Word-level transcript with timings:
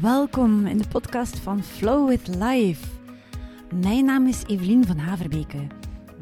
Welkom 0.00 0.66
in 0.66 0.78
de 0.78 0.88
podcast 0.88 1.38
van 1.38 1.62
Flow 1.62 2.08
with 2.08 2.28
Life. 2.28 2.86
Mijn 3.74 4.04
naam 4.04 4.26
is 4.26 4.42
Evelien 4.46 4.86
van 4.86 4.98
Haverbeke, 4.98 5.66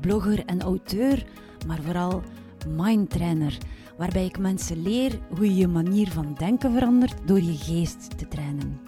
blogger 0.01 0.45
en 0.45 0.61
auteur, 0.63 1.25
maar 1.67 1.79
vooral 1.83 2.23
mindtrainer, 2.67 3.59
waarbij 3.97 4.25
ik 4.25 4.39
mensen 4.39 4.83
leer 4.83 5.19
hoe 5.37 5.47
je 5.47 5.55
je 5.55 5.69
manier 5.69 6.11
van 6.11 6.35
denken 6.39 6.73
verandert 6.73 7.15
door 7.25 7.41
je 7.41 7.57
geest 7.57 8.19
te 8.19 8.29
trainen. 8.29 8.81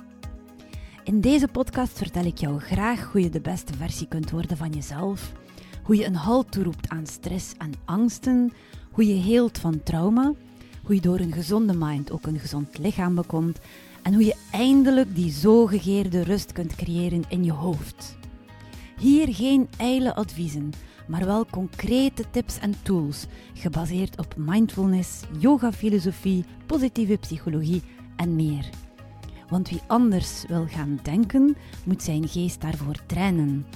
In 1.05 1.21
deze 1.21 1.49
podcast 1.49 1.99
vertel 1.99 2.25
ik 2.25 2.39
jou 2.39 2.59
graag 2.59 3.13
hoe 3.13 3.21
je 3.21 3.31
de 3.31 3.41
beste 3.41 3.75
versie 3.75 4.09
kunt 4.09 4.31
worden 4.31 4.57
van 4.57 4.71
jezelf, 4.71 5.33
hoe 5.83 5.97
je 5.97 6.05
een 6.05 6.15
halt 6.15 6.53
toeroept 6.53 6.89
aan 6.89 7.07
stress 7.07 7.53
en 7.59 7.73
angsten, 7.85 8.53
hoe 8.91 9.07
je 9.07 9.23
heelt 9.23 9.59
van 9.59 9.83
trauma, 9.83 10.33
hoe 10.83 10.95
je 10.95 11.01
door 11.01 11.19
een 11.19 11.33
gezonde 11.33 11.75
mind 11.77 12.11
ook 12.11 12.27
een 12.27 12.39
gezond 12.39 12.79
lichaam 12.79 13.15
bekomt 13.15 13.59
en 14.03 14.15
hoe 14.15 14.25
je 14.25 14.37
eindelijk 14.53 15.15
die 15.15 15.33
zo 15.33 15.67
gegeerde 15.67 16.23
rust 16.23 16.53
kunt 16.53 16.75
creëren 16.75 17.25
in 17.29 17.45
je 17.45 17.53
hoofd. 17.53 18.17
Hier 18.99 19.35
geen 19.35 19.69
ijle 19.77 20.15
adviezen, 20.15 20.73
maar 21.09 21.27
wel 21.27 21.47
concrete 21.47 22.25
tips 22.31 22.59
en 22.59 22.75
tools 22.83 23.27
gebaseerd 23.55 24.19
op 24.19 24.35
mindfulness, 24.37 25.21
yoga-filosofie, 25.39 26.45
positieve 26.67 27.17
psychologie 27.17 27.83
en 28.17 28.37
meer. 28.37 28.69
Want 29.49 29.69
wie 29.69 29.81
anders 29.87 30.45
wil 30.49 30.67
gaan 30.67 30.99
denken, 31.03 31.57
moet 31.85 32.03
zijn 32.03 32.29
geest 32.29 32.61
daarvoor 32.61 33.07
trainen. 33.07 33.67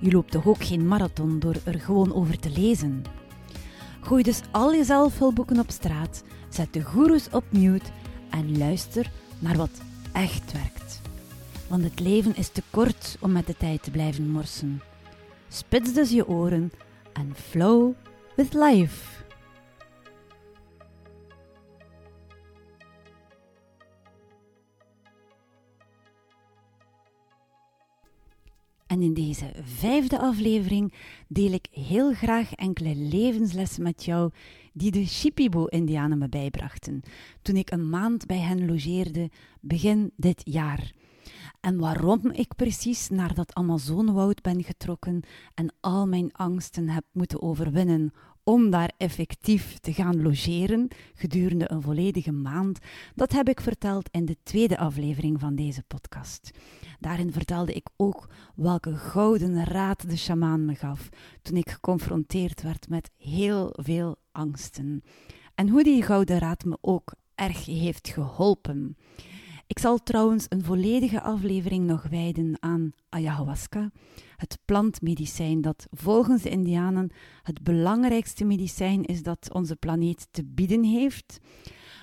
Je 0.00 0.10
loopt 0.10 0.30
toch 0.30 0.46
ook 0.46 0.64
geen 0.64 0.86
marathon 0.86 1.38
door 1.38 1.56
er 1.64 1.80
gewoon 1.80 2.14
over 2.14 2.38
te 2.38 2.50
lezen. 2.50 3.02
Gooi 4.00 4.22
dus 4.22 4.40
al 4.50 4.72
je 4.72 4.84
zelfhulpboeken 4.84 5.58
op 5.58 5.70
straat, 5.70 6.24
zet 6.48 6.72
de 6.72 6.82
goeroes 6.82 7.28
op 7.30 7.44
mute 7.50 7.90
en 8.30 8.58
luister 8.58 9.10
naar 9.38 9.56
wat 9.56 9.80
echt 10.12 10.52
werkt. 10.52 11.00
Want 11.68 11.84
het 11.84 12.00
leven 12.00 12.36
is 12.36 12.48
te 12.48 12.62
kort 12.70 13.16
om 13.20 13.32
met 13.32 13.46
de 13.46 13.56
tijd 13.56 13.82
te 13.82 13.90
blijven 13.90 14.30
morsen. 14.30 14.80
Spits 15.52 15.92
dus 15.92 16.10
je 16.10 16.28
oren 16.28 16.72
en 17.12 17.34
flow 17.34 17.92
with 18.36 18.54
life. 18.54 19.18
En 28.86 29.02
in 29.02 29.14
deze 29.14 29.52
vijfde 29.62 30.18
aflevering 30.18 30.92
deel 31.28 31.52
ik 31.52 31.66
heel 31.70 32.12
graag 32.12 32.54
enkele 32.54 32.94
levenslessen 32.94 33.82
met 33.82 34.04
jou 34.04 34.30
die 34.72 34.90
de 34.90 35.06
Shipibo-Indianen 35.06 36.18
me 36.18 36.28
bijbrachten 36.28 37.02
toen 37.42 37.56
ik 37.56 37.70
een 37.70 37.88
maand 37.88 38.26
bij 38.26 38.38
hen 38.38 38.66
logeerde 38.66 39.30
begin 39.60 40.12
dit 40.16 40.42
jaar. 40.44 40.92
En 41.60 41.78
waarom 41.78 42.30
ik 42.32 42.54
precies 42.56 43.08
naar 43.08 43.34
dat 43.34 43.54
Amazonewoud 43.54 44.42
ben 44.42 44.64
getrokken 44.64 45.22
en 45.54 45.72
al 45.80 46.06
mijn 46.06 46.32
angsten 46.32 46.88
heb 46.88 47.04
moeten 47.12 47.42
overwinnen 47.42 48.12
om 48.44 48.70
daar 48.70 48.92
effectief 48.96 49.78
te 49.78 49.92
gaan 49.92 50.22
logeren 50.22 50.88
gedurende 51.14 51.70
een 51.70 51.82
volledige 51.82 52.32
maand, 52.32 52.78
dat 53.14 53.32
heb 53.32 53.48
ik 53.48 53.60
verteld 53.60 54.08
in 54.10 54.24
de 54.24 54.36
tweede 54.42 54.78
aflevering 54.78 55.40
van 55.40 55.54
deze 55.54 55.82
podcast. 55.82 56.50
Daarin 57.00 57.32
vertelde 57.32 57.72
ik 57.72 57.88
ook 57.96 58.28
welke 58.54 58.96
gouden 58.96 59.64
raad 59.64 60.10
de 60.10 60.16
sjamaan 60.16 60.64
me 60.64 60.74
gaf 60.74 61.08
toen 61.42 61.56
ik 61.56 61.70
geconfronteerd 61.70 62.62
werd 62.62 62.88
met 62.88 63.10
heel 63.16 63.72
veel 63.76 64.16
angsten. 64.32 65.02
En 65.54 65.68
hoe 65.68 65.82
die 65.84 66.02
gouden 66.02 66.38
raad 66.38 66.64
me 66.64 66.78
ook 66.80 67.14
erg 67.34 67.64
heeft 67.64 68.08
geholpen. 68.08 68.96
Ik 69.70 69.78
zal 69.78 69.98
trouwens 70.02 70.46
een 70.48 70.64
volledige 70.64 71.20
aflevering 71.20 71.86
nog 71.86 72.02
wijden 72.08 72.56
aan 72.60 72.92
ayahuasca, 73.08 73.90
het 74.36 74.58
plantmedicijn 74.64 75.60
dat 75.60 75.86
volgens 75.90 76.42
de 76.42 76.48
Indianen 76.50 77.10
het 77.42 77.62
belangrijkste 77.62 78.44
medicijn 78.44 79.04
is 79.04 79.22
dat 79.22 79.52
onze 79.52 79.76
planeet 79.76 80.28
te 80.30 80.44
bieden 80.44 80.84
heeft. 80.84 81.40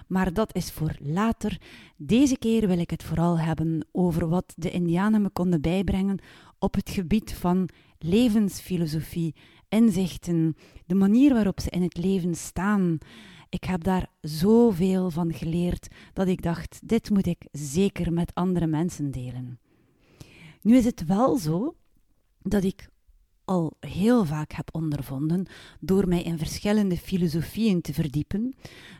Maar 0.08 0.34
dat 0.34 0.56
is 0.56 0.72
voor 0.72 0.96
later. 1.00 1.62
Deze 1.98 2.38
keer 2.38 2.68
wil 2.68 2.80
ik 2.80 2.90
het 2.90 3.04
vooral 3.04 3.40
hebben 3.40 3.88
over 3.92 4.28
wat 4.30 4.54
de 4.56 4.72
Indianen 4.72 5.22
me 5.22 5.30
konden 5.30 5.62
bijbrengen 5.62 6.20
op 6.60 6.74
het 6.74 6.90
gebied 6.90 7.34
van 7.34 7.70
levensfilosofie, 8.00 9.36
inzichten, 9.70 10.56
de 10.86 10.96
manier 10.96 11.34
waarop 11.34 11.60
ze 11.60 11.70
in 11.70 11.82
het 11.82 11.98
leven 11.98 12.36
staan. 12.36 12.98
Ik 13.50 13.64
heb 13.64 13.84
daar 13.84 14.10
zoveel 14.22 15.10
van 15.10 15.34
geleerd 15.34 15.88
dat 16.14 16.28
ik 16.28 16.42
dacht: 16.42 16.80
dit 16.84 17.10
moet 17.10 17.26
ik 17.26 17.48
zeker 17.52 18.14
met 18.14 18.34
andere 18.34 18.68
mensen 18.68 19.12
delen. 19.12 19.60
Nu 20.62 20.76
is 20.76 20.86
het 20.86 21.06
wel 21.06 21.38
zo 21.38 21.76
dat 22.42 22.64
ik 22.64 22.90
al 23.46 23.74
heel 23.80 24.26
vaak 24.26 24.52
heb 24.52 24.70
ondervonden, 24.72 25.46
door 25.80 26.08
mij 26.08 26.22
in 26.24 26.38
verschillende 26.38 26.98
filosofieën 26.98 27.82
te 27.82 27.94
verdiepen, 27.94 28.56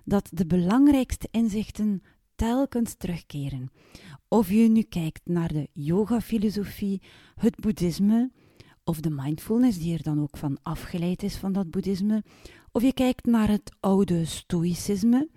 dat 0.06 0.30
de 0.32 0.46
belangrijkste 0.46 1.28
inzichten 1.32 2.02
telkens 2.36 2.94
terugkeren. 2.94 3.72
Of 4.28 4.50
je 4.50 4.70
nu 4.70 4.82
kijkt 4.82 5.22
naar 5.24 5.54
de 5.54 5.70
yoga-filosofie, 5.74 7.02
het 7.36 7.56
boeddhisme, 7.56 8.32
of 8.84 9.00
de 9.00 9.10
mindfulness 9.10 9.80
die 9.80 9.94
er 9.94 10.04
dan 10.04 10.22
ook 10.22 10.38
van 10.38 10.58
afgeleid 10.62 11.24
is 11.24 11.36
van 11.36 11.54
dat 11.54 11.72
boeddhisme, 11.72 12.24
of 12.72 12.82
je 12.82 12.94
kijkt 12.94 13.26
naar 13.26 13.48
het 13.48 13.76
oude 13.80 14.26
stoïcisme, 14.26 15.30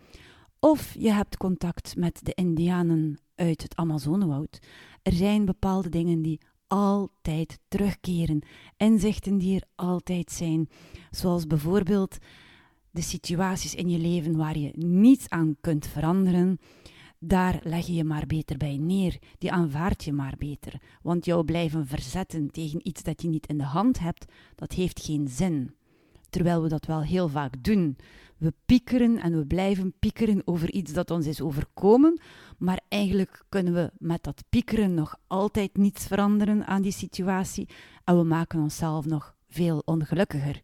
of 0.58 0.94
je 0.98 1.12
hebt 1.12 1.36
contact 1.36 1.96
met 1.96 2.20
de 2.22 2.32
Indianen 2.34 3.18
uit 3.34 3.62
het 3.62 3.76
Amazonewoud. 3.76 4.58
Er 5.02 5.12
zijn 5.12 5.44
bepaalde 5.44 5.88
dingen 5.88 6.22
die 6.22 6.41
altijd 6.66 7.58
terugkeren, 7.68 8.42
inzichten 8.76 9.38
die 9.38 9.54
er 9.54 9.66
altijd 9.74 10.30
zijn, 10.30 10.68
zoals 11.10 11.46
bijvoorbeeld 11.46 12.18
de 12.91 13.02
situaties 13.02 13.74
in 13.74 13.88
je 13.88 13.98
leven 13.98 14.36
waar 14.36 14.58
je 14.58 14.72
niets 14.76 15.28
aan 15.28 15.56
kunt 15.60 15.86
veranderen, 15.86 16.58
daar 17.22 17.60
leg 17.62 17.86
je 17.86 17.94
je 17.94 18.04
maar 18.04 18.26
beter 18.26 18.56
bij 18.56 18.76
neer. 18.76 19.18
Die 19.38 19.52
aanvaard 19.52 20.04
je 20.04 20.12
maar 20.12 20.34
beter. 20.38 20.80
Want 21.02 21.24
jou 21.24 21.44
blijven 21.44 21.86
verzetten 21.86 22.50
tegen 22.50 22.88
iets 22.88 23.02
dat 23.02 23.22
je 23.22 23.28
niet 23.28 23.47
in 23.47 23.58
de 23.58 23.64
hand 23.64 23.98
hebt, 23.98 24.24
dat 24.54 24.72
heeft 24.72 25.00
geen 25.00 25.28
zin. 25.28 25.74
Terwijl 26.30 26.62
we 26.62 26.68
dat 26.68 26.86
wel 26.86 27.02
heel 27.02 27.28
vaak 27.28 27.64
doen. 27.64 27.96
We 28.36 28.52
piekeren 28.66 29.18
en 29.18 29.36
we 29.36 29.46
blijven 29.46 29.94
piekeren 29.98 30.42
over 30.44 30.70
iets 30.70 30.92
dat 30.92 31.10
ons 31.10 31.26
is 31.26 31.41
overkomen, 31.41 32.20
maar 32.58 32.80
eigenlijk 32.88 33.44
kunnen 33.48 33.74
we 33.74 33.91
met 33.98 34.22
dat 34.22 34.44
piekeren 34.48 34.94
nog 34.94 35.16
altijd 35.26 35.76
niets 35.76 36.06
veranderen 36.06 36.66
aan 36.66 36.82
die 36.82 36.92
situatie 36.92 37.68
en 38.04 38.16
we 38.16 38.24
maken 38.24 38.60
onszelf 38.60 39.06
nog 39.06 39.34
veel 39.48 39.82
ongelukkiger. 39.84 40.60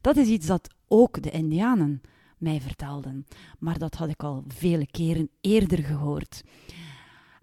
Dat 0.00 0.16
is 0.16 0.28
iets 0.28 0.46
dat 0.46 0.70
ook 0.88 1.22
de 1.22 1.30
Indianen 1.30 2.00
mij 2.38 2.60
vertelden, 2.60 3.26
maar 3.58 3.78
dat 3.78 3.94
had 3.94 4.08
ik 4.08 4.22
al 4.22 4.44
vele 4.48 4.86
keren 4.86 5.30
eerder 5.40 5.84
gehoord. 5.84 6.42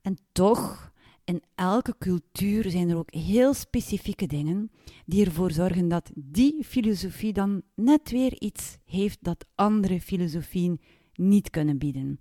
En 0.02 0.18
toch, 0.32 0.92
in 1.26 1.42
elke 1.56 1.96
cultuur 2.00 2.70
zijn 2.70 2.90
er 2.90 2.98
ook 2.98 3.14
heel 3.14 3.54
specifieke 3.54 4.28
dingen 4.28 4.72
die 5.06 5.26
ervoor 5.26 5.52
zorgen 5.52 5.88
dat 5.88 6.12
die 6.16 6.64
filosofie 6.64 7.34
dan 7.34 7.62
net 7.76 8.12
weer 8.12 8.42
iets 8.42 8.78
heeft 8.86 9.18
dat 9.22 9.46
andere 9.56 10.02
filosofieën 10.02 10.80
niet 11.14 11.50
kunnen 11.50 11.78
bieden. 11.78 12.20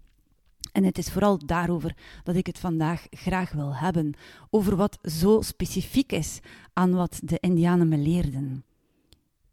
En 0.73 0.85
het 0.85 0.99
is 0.99 1.11
vooral 1.11 1.39
daarover 1.47 1.97
dat 2.23 2.37
ik 2.37 2.47
het 2.47 2.59
vandaag 2.59 3.07
graag 3.11 3.53
wil 3.53 3.75
hebben, 3.75 4.15
over 4.51 4.77
wat 4.77 4.99
zo 5.03 5.41
specifiek 5.41 6.13
is 6.13 6.41
aan 6.73 6.95
wat 6.95 7.21
de 7.25 7.39
Indianen 7.41 7.89
me 7.89 7.97
leerden. 7.97 8.65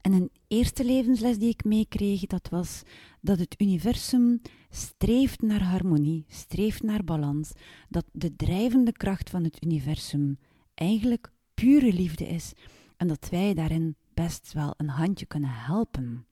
En 0.02 0.14
een 0.14 0.32
eerste 0.48 0.86
levensles 0.86 1.38
die 1.38 1.50
ik 1.50 1.64
meekreeg, 1.64 2.26
dat 2.26 2.50
was 2.50 2.82
dat 3.22 3.40
het 3.40 3.56
universum 3.58 4.42
streeft 4.70 5.42
naar 5.42 5.64
harmonie, 5.64 6.26
streeft 6.28 6.84
naar 6.84 7.04
balans, 7.04 7.52
dat 7.90 8.06
de 8.12 8.36
drijvende 8.36 8.92
kracht 8.92 9.30
van 9.30 9.44
het 9.44 9.64
universum 9.64 10.40
eigenlijk 10.74 11.32
pure 11.54 11.94
liefde 11.94 12.28
is 12.28 12.54
en 12.98 13.08
dat 13.08 13.30
wij 13.30 13.54
daarin 13.54 13.96
best 14.14 14.54
wel 14.54 14.74
een 14.78 14.90
handje 14.90 15.26
kunnen 15.26 15.50
helpen. 15.50 16.26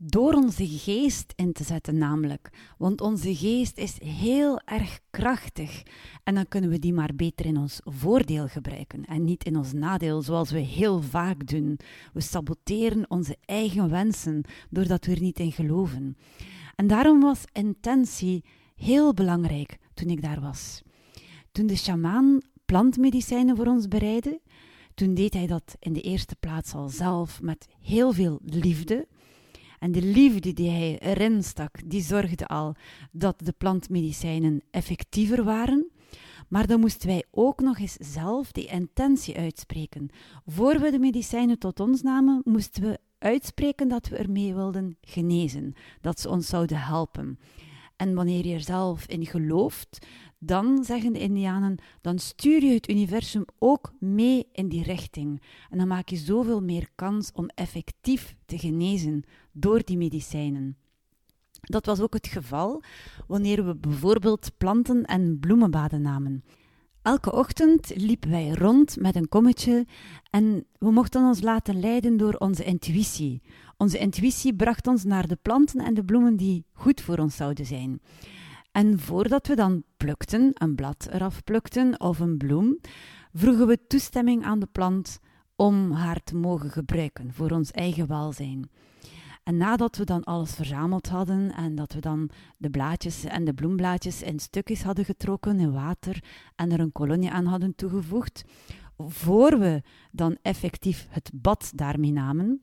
Door 0.00 0.32
onze 0.32 0.66
geest 0.66 1.32
in 1.36 1.52
te 1.52 1.64
zetten, 1.64 1.98
namelijk. 1.98 2.50
Want 2.76 3.00
onze 3.00 3.36
geest 3.36 3.78
is 3.78 4.00
heel 4.02 4.60
erg 4.64 5.00
krachtig. 5.10 5.82
En 6.24 6.34
dan 6.34 6.48
kunnen 6.48 6.70
we 6.70 6.78
die 6.78 6.92
maar 6.92 7.14
beter 7.14 7.46
in 7.46 7.56
ons 7.56 7.80
voordeel 7.84 8.48
gebruiken 8.48 9.04
en 9.04 9.24
niet 9.24 9.44
in 9.44 9.56
ons 9.56 9.72
nadeel, 9.72 10.22
zoals 10.22 10.50
we 10.50 10.58
heel 10.58 11.02
vaak 11.02 11.46
doen. 11.46 11.78
We 12.12 12.20
saboteren 12.20 13.10
onze 13.10 13.36
eigen 13.44 13.90
wensen 13.90 14.44
doordat 14.70 15.06
we 15.06 15.12
er 15.12 15.20
niet 15.20 15.38
in 15.38 15.52
geloven. 15.52 16.16
En 16.76 16.86
daarom 16.86 17.20
was 17.20 17.44
intentie 17.52 18.44
heel 18.76 19.14
belangrijk 19.14 19.78
toen 19.94 20.08
ik 20.08 20.22
daar 20.22 20.40
was. 20.40 20.82
Toen 21.52 21.66
de 21.66 21.76
sjamaan 21.76 22.40
plantmedicijnen 22.64 23.56
voor 23.56 23.66
ons 23.66 23.88
bereidde, 23.88 24.40
toen 24.94 25.14
deed 25.14 25.34
hij 25.34 25.46
dat 25.46 25.76
in 25.78 25.92
de 25.92 26.00
eerste 26.00 26.36
plaats 26.40 26.74
al 26.74 26.88
zelf 26.88 27.42
met 27.42 27.66
heel 27.80 28.12
veel 28.12 28.40
liefde. 28.44 29.06
En 29.78 29.92
de 29.92 30.02
liefde 30.02 30.52
die 30.52 30.70
hij 30.70 30.98
erin 30.98 31.44
stak, 31.44 31.90
die 31.90 32.02
zorgde 32.02 32.46
al 32.46 32.74
dat 33.12 33.38
de 33.38 33.52
plantmedicijnen 33.52 34.62
effectiever 34.70 35.44
waren. 35.44 35.90
Maar 36.48 36.66
dan 36.66 36.80
moesten 36.80 37.08
wij 37.08 37.24
ook 37.30 37.60
nog 37.60 37.78
eens 37.78 37.96
zelf 38.00 38.52
die 38.52 38.66
intentie 38.66 39.36
uitspreken. 39.36 40.08
Voor 40.46 40.80
we 40.80 40.90
de 40.90 40.98
medicijnen 40.98 41.58
tot 41.58 41.80
ons 41.80 42.02
namen, 42.02 42.40
moesten 42.44 42.82
we 42.82 42.98
uitspreken 43.18 43.88
dat 43.88 44.08
we 44.08 44.16
ermee 44.16 44.54
wilden 44.54 44.96
genezen, 45.00 45.74
dat 46.00 46.20
ze 46.20 46.28
ons 46.28 46.46
zouden 46.46 46.78
helpen. 46.80 47.38
En 47.96 48.14
wanneer 48.14 48.46
je 48.46 48.54
er 48.54 48.60
zelf 48.60 49.06
in 49.06 49.26
gelooft, 49.26 50.06
dan, 50.38 50.84
zeggen 50.84 51.12
de 51.12 51.18
Indianen, 51.18 51.78
dan 52.00 52.18
stuur 52.18 52.64
je 52.64 52.72
het 52.72 52.90
universum 52.90 53.44
ook 53.58 53.92
mee 53.98 54.48
in 54.52 54.68
die 54.68 54.82
richting. 54.82 55.42
En 55.70 55.78
dan 55.78 55.88
maak 55.88 56.08
je 56.08 56.16
zoveel 56.16 56.62
meer 56.62 56.88
kans 56.94 57.30
om 57.32 57.50
effectief 57.54 58.36
te 58.46 58.58
genezen 58.58 59.22
door 59.52 59.84
die 59.84 59.96
medicijnen. 59.96 60.76
Dat 61.60 61.86
was 61.86 62.00
ook 62.00 62.12
het 62.14 62.26
geval 62.26 62.82
wanneer 63.26 63.66
we 63.66 63.76
bijvoorbeeld 63.76 64.50
planten- 64.56 65.04
en 65.04 65.38
bloemenbaden 65.40 66.02
namen. 66.02 66.44
Elke 67.02 67.32
ochtend 67.32 67.92
liepen 67.96 68.30
wij 68.30 68.50
rond 68.50 68.96
met 69.00 69.16
een 69.16 69.28
kommetje 69.28 69.86
en 70.30 70.64
we 70.78 70.90
mochten 70.90 71.22
ons 71.22 71.40
laten 71.40 71.80
leiden 71.80 72.16
door 72.16 72.34
onze 72.34 72.64
intuïtie. 72.64 73.42
Onze 73.76 73.98
intuïtie 73.98 74.54
bracht 74.54 74.86
ons 74.86 75.04
naar 75.04 75.26
de 75.26 75.38
planten 75.42 75.80
en 75.80 75.94
de 75.94 76.04
bloemen 76.04 76.36
die 76.36 76.64
goed 76.72 77.00
voor 77.00 77.18
ons 77.18 77.36
zouden 77.36 77.66
zijn. 77.66 78.00
En 78.78 78.98
voordat 78.98 79.46
we 79.46 79.54
dan 79.54 79.84
plukten, 79.96 80.50
een 80.54 80.74
blad 80.74 81.08
eraf 81.10 81.44
plukten 81.44 82.00
of 82.00 82.18
een 82.18 82.36
bloem, 82.36 82.78
vroegen 83.32 83.66
we 83.66 83.86
toestemming 83.86 84.44
aan 84.44 84.58
de 84.58 84.68
plant 84.72 85.18
om 85.56 85.92
haar 85.92 86.22
te 86.24 86.36
mogen 86.36 86.70
gebruiken 86.70 87.32
voor 87.32 87.50
ons 87.50 87.70
eigen 87.70 88.06
welzijn. 88.06 88.70
En 89.44 89.56
nadat 89.56 89.96
we 89.96 90.04
dan 90.04 90.24
alles 90.24 90.54
verzameld 90.54 91.08
hadden 91.08 91.54
en 91.54 91.74
dat 91.74 91.92
we 91.92 92.00
dan 92.00 92.30
de 92.58 92.70
blaadjes 92.70 93.24
en 93.24 93.44
de 93.44 93.54
bloemblaadjes 93.54 94.22
in 94.22 94.38
stukjes 94.38 94.82
hadden 94.82 95.04
getrokken 95.04 95.60
in 95.60 95.72
water 95.72 96.24
en 96.56 96.72
er 96.72 96.80
een 96.80 96.92
kolonie 96.92 97.30
aan 97.30 97.46
hadden 97.46 97.74
toegevoegd, 97.74 98.44
voor 98.96 99.58
we 99.58 99.82
dan 100.12 100.38
effectief 100.42 101.06
het 101.10 101.30
bad 101.34 101.72
daarmee 101.74 102.12
namen, 102.12 102.62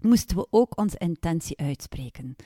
moesten 0.00 0.36
we 0.36 0.46
ook 0.50 0.78
onze 0.78 0.98
intentie 0.98 1.56
uitspreken. 1.56 2.36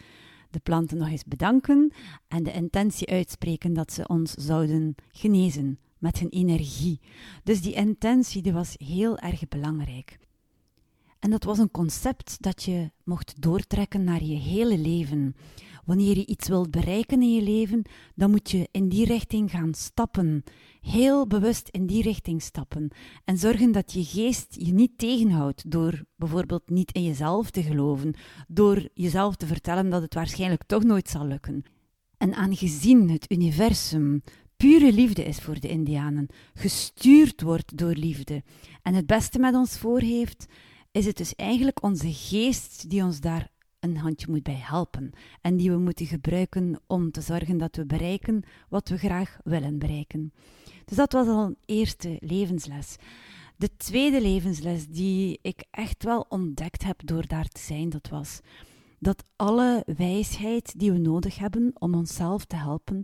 De 0.50 0.58
planten 0.58 0.96
nog 0.96 1.08
eens 1.08 1.24
bedanken 1.24 1.92
en 2.28 2.42
de 2.42 2.52
intentie 2.52 3.08
uitspreken 3.08 3.72
dat 3.72 3.92
ze 3.92 4.08
ons 4.08 4.32
zouden 4.32 4.94
genezen 5.10 5.78
met 5.98 6.18
hun 6.18 6.28
energie. 6.28 7.00
Dus 7.42 7.62
die 7.62 7.74
intentie 7.74 8.42
die 8.42 8.52
was 8.52 8.74
heel 8.78 9.18
erg 9.18 9.48
belangrijk. 9.48 10.18
En 11.26 11.32
dat 11.32 11.44
was 11.44 11.58
een 11.58 11.70
concept 11.70 12.36
dat 12.40 12.62
je 12.62 12.90
mocht 13.04 13.42
doortrekken 13.42 14.04
naar 14.04 14.22
je 14.22 14.34
hele 14.34 14.78
leven. 14.78 15.36
Wanneer 15.84 16.16
je 16.16 16.26
iets 16.26 16.48
wilt 16.48 16.70
bereiken 16.70 17.22
in 17.22 17.34
je 17.34 17.42
leven, 17.42 17.82
dan 18.14 18.30
moet 18.30 18.50
je 18.50 18.68
in 18.70 18.88
die 18.88 19.06
richting 19.06 19.50
gaan 19.50 19.74
stappen. 19.74 20.44
Heel 20.80 21.26
bewust 21.26 21.68
in 21.68 21.86
die 21.86 22.02
richting 22.02 22.42
stappen. 22.42 22.88
En 23.24 23.38
zorgen 23.38 23.72
dat 23.72 23.92
je 23.92 24.04
geest 24.04 24.46
je 24.58 24.72
niet 24.72 24.98
tegenhoudt 24.98 25.70
door 25.70 26.04
bijvoorbeeld 26.16 26.70
niet 26.70 26.92
in 26.92 27.02
jezelf 27.02 27.50
te 27.50 27.62
geloven, 27.62 28.14
door 28.48 28.88
jezelf 28.94 29.36
te 29.36 29.46
vertellen 29.46 29.90
dat 29.90 30.02
het 30.02 30.14
waarschijnlijk 30.14 30.64
toch 30.66 30.82
nooit 30.82 31.08
zal 31.08 31.26
lukken. 31.26 31.64
En 32.16 32.34
aangezien 32.34 33.10
het 33.10 33.30
universum 33.32 34.22
pure 34.56 34.92
liefde 34.92 35.24
is 35.24 35.38
voor 35.38 35.60
de 35.60 35.68
Indianen, 35.68 36.26
gestuurd 36.54 37.42
wordt 37.42 37.78
door 37.78 37.94
liefde 37.94 38.42
en 38.82 38.94
het 38.94 39.06
beste 39.06 39.38
met 39.38 39.54
ons 39.54 39.78
voor 39.78 40.00
heeft, 40.00 40.46
is 40.96 41.06
het 41.06 41.16
dus 41.16 41.34
eigenlijk 41.34 41.82
onze 41.82 42.12
geest 42.12 42.90
die 42.90 43.02
ons 43.02 43.20
daar 43.20 43.50
een 43.80 43.96
handje 43.96 44.26
moet 44.30 44.42
bij 44.42 44.58
helpen 44.58 45.10
en 45.40 45.56
die 45.56 45.70
we 45.70 45.78
moeten 45.78 46.06
gebruiken 46.06 46.80
om 46.86 47.10
te 47.10 47.20
zorgen 47.20 47.58
dat 47.58 47.76
we 47.76 47.86
bereiken 47.86 48.42
wat 48.68 48.88
we 48.88 48.98
graag 48.98 49.38
willen 49.44 49.78
bereiken. 49.78 50.32
Dus 50.84 50.96
dat 50.96 51.12
was 51.12 51.26
al 51.26 51.44
een 51.44 51.56
eerste 51.64 52.16
levensles. 52.20 52.96
De 53.56 53.76
tweede 53.76 54.20
levensles 54.20 54.86
die 54.86 55.38
ik 55.42 55.64
echt 55.70 56.04
wel 56.04 56.26
ontdekt 56.28 56.84
heb 56.84 57.00
door 57.04 57.26
daar 57.26 57.48
te 57.48 57.60
zijn, 57.60 57.88
dat 57.88 58.08
was 58.08 58.40
dat 58.98 59.24
alle 59.36 59.82
wijsheid 59.96 60.78
die 60.78 60.92
we 60.92 60.98
nodig 60.98 61.38
hebben 61.38 61.70
om 61.78 61.94
onszelf 61.94 62.44
te 62.44 62.56
helpen, 62.56 63.02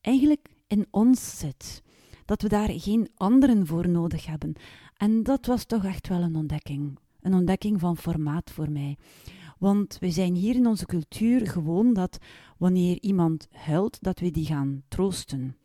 eigenlijk 0.00 0.48
in 0.66 0.86
ons 0.90 1.38
zit. 1.38 1.82
Dat 2.24 2.42
we 2.42 2.48
daar 2.48 2.70
geen 2.70 3.08
anderen 3.14 3.66
voor 3.66 3.88
nodig 3.88 4.26
hebben. 4.26 4.52
En 4.96 5.22
dat 5.22 5.46
was 5.46 5.64
toch 5.64 5.84
echt 5.84 6.08
wel 6.08 6.22
een 6.22 6.36
ontdekking 6.36 6.98
een 7.26 7.34
ontdekking 7.34 7.80
van 7.80 7.96
formaat 7.96 8.50
voor 8.50 8.70
mij. 8.70 8.96
Want 9.58 9.96
we 10.00 10.10
zijn 10.10 10.34
hier 10.34 10.54
in 10.54 10.66
onze 10.66 10.86
cultuur 10.86 11.46
gewoon 11.46 11.92
dat 11.92 12.18
wanneer 12.58 12.98
iemand 13.00 13.48
huilt, 13.52 13.98
dat 14.00 14.20
we 14.20 14.30
die 14.30 14.46
gaan 14.46 14.82
troosten. 14.88 15.56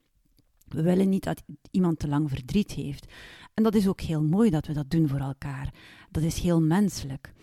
We 0.67 0.81
willen 0.81 1.09
niet 1.09 1.23
dat 1.23 1.43
iemand 1.71 1.99
te 1.99 2.07
lang 2.07 2.29
verdriet 2.29 2.71
heeft. 2.71 3.11
En 3.53 3.63
dat 3.63 3.75
is 3.75 3.87
ook 3.87 4.01
heel 4.01 4.23
mooi 4.23 4.49
dat 4.49 4.67
we 4.67 4.73
dat 4.73 4.89
doen 4.89 5.07
voor 5.07 5.19
elkaar. 5.19 5.73
Dat 6.11 6.23
is 6.23 6.39
heel 6.39 6.61
menselijk. 6.61 7.33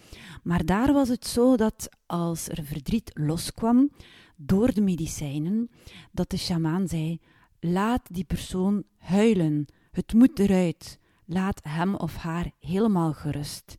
Maar 0.43 0.65
daar 0.65 0.93
was 0.93 1.09
het 1.09 1.27
zo 1.27 1.57
dat 1.57 1.89
als 2.07 2.49
er 2.49 2.65
verdriet 2.65 3.11
loskwam 3.15 3.91
door 4.37 4.73
de 4.73 4.81
medicijnen, 4.81 5.71
dat 6.13 6.31
de 6.31 6.37
sjamaan 6.37 6.89
zei: 6.89 7.21
laat 7.61 8.03
die 8.11 8.25
persoon 8.25 8.85
huilen. 8.99 9.67
Het 9.91 10.13
moet 10.13 10.39
eruit. 10.39 10.99
Laat 11.25 11.61
hem 11.63 11.95
of 11.95 12.17
haar 12.17 12.51
helemaal 12.59 13.13
gerust. 13.13 13.77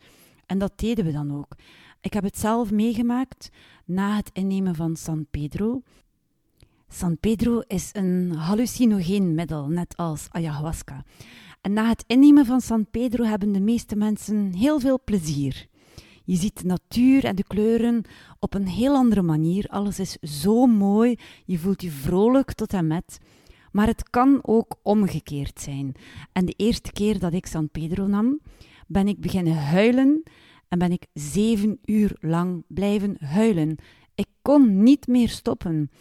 En 0.49 0.57
dat 0.57 0.71
deden 0.75 1.05
we 1.05 1.11
dan 1.11 1.37
ook. 1.37 1.55
Ik 2.01 2.13
heb 2.13 2.23
het 2.23 2.37
zelf 2.37 2.71
meegemaakt 2.71 3.49
na 3.85 4.15
het 4.15 4.29
innemen 4.33 4.75
van 4.75 4.95
San 4.95 5.25
Pedro. 5.31 5.81
San 6.87 7.17
Pedro 7.19 7.59
is 7.67 7.89
een 7.93 8.31
hallucinogeen 8.31 9.35
middel, 9.35 9.67
net 9.67 9.97
als 9.97 10.27
ayahuasca. 10.31 11.03
En 11.61 11.73
na 11.73 11.89
het 11.89 12.03
innemen 12.07 12.45
van 12.45 12.61
San 12.61 12.89
Pedro 12.89 13.23
hebben 13.23 13.51
de 13.51 13.59
meeste 13.59 13.95
mensen 13.95 14.53
heel 14.53 14.79
veel 14.79 14.99
plezier. 15.03 15.67
Je 16.23 16.35
ziet 16.35 16.61
de 16.61 16.65
natuur 16.65 17.25
en 17.25 17.35
de 17.35 17.43
kleuren 17.47 18.03
op 18.39 18.53
een 18.53 18.67
heel 18.67 18.95
andere 18.95 19.21
manier. 19.21 19.67
Alles 19.67 19.99
is 19.99 20.17
zo 20.43 20.65
mooi. 20.65 21.15
Je 21.45 21.57
voelt 21.59 21.81
je 21.81 21.91
vrolijk 21.91 22.53
tot 22.53 22.73
en 22.73 22.87
met. 22.87 23.19
Maar 23.71 23.87
het 23.87 24.09
kan 24.09 24.39
ook 24.41 24.75
omgekeerd 24.81 25.61
zijn. 25.61 25.95
En 26.31 26.45
de 26.45 26.53
eerste 26.57 26.91
keer 26.91 27.19
dat 27.19 27.33
ik 27.33 27.45
San 27.45 27.69
Pedro 27.69 28.07
nam, 28.07 28.39
ben 28.89 29.07
ik 29.07 29.19
beginnen 29.19 29.57
huilen 29.57 30.23
en 30.67 30.79
ben 30.79 30.91
ik 30.91 31.07
zeven 31.13 31.79
uur 31.85 32.17
lang 32.19 32.63
blijven 32.67 33.15
huilen. 33.19 33.75
Ik 34.15 34.27
kon 34.41 34.83
niet 34.83 35.07
meer 35.07 35.29
stoppen. 35.29 35.91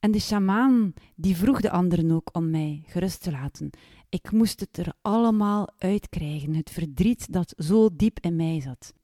En 0.00 0.10
de 0.10 0.20
sjamaan 0.20 0.92
die 1.14 1.36
vroeg 1.36 1.60
de 1.60 1.70
anderen 1.70 2.10
ook 2.10 2.28
om 2.32 2.50
mij 2.50 2.82
gerust 2.86 3.22
te 3.22 3.30
laten. 3.30 3.70
Ik 4.08 4.32
moest 4.32 4.60
het 4.60 4.76
er 4.76 4.92
allemaal 5.02 5.68
uitkrijgen, 5.78 6.54
het 6.54 6.70
verdriet 6.70 7.32
dat 7.32 7.54
zo 7.56 7.88
diep 7.96 8.18
in 8.20 8.36
mij 8.36 8.60
zat. 8.60 8.94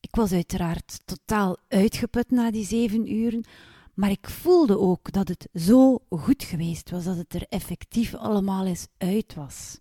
Ik 0.00 0.14
was 0.14 0.32
uiteraard 0.32 1.00
totaal 1.04 1.56
uitgeput 1.68 2.30
na 2.30 2.50
die 2.50 2.64
zeven 2.64 3.12
uren, 3.12 3.44
maar 3.94 4.10
ik 4.10 4.28
voelde 4.28 4.78
ook 4.78 5.12
dat 5.12 5.28
het 5.28 5.48
zo 5.54 5.98
goed 6.08 6.42
geweest 6.44 6.90
was, 6.90 7.04
dat 7.04 7.16
het 7.16 7.34
er 7.34 7.46
effectief 7.48 8.14
allemaal 8.14 8.66
eens 8.66 8.86
uit 8.98 9.34
was. 9.34 9.78